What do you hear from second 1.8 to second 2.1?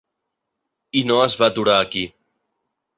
aquí.